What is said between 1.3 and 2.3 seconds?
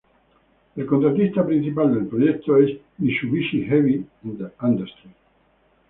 principal del